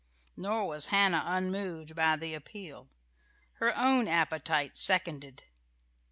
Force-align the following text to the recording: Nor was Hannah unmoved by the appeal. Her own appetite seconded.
Nor 0.35 0.67
was 0.67 0.87
Hannah 0.87 1.21
unmoved 1.27 1.93
by 1.93 2.15
the 2.15 2.33
appeal. 2.33 2.89
Her 3.59 3.77
own 3.77 4.07
appetite 4.07 4.75
seconded. 4.75 5.43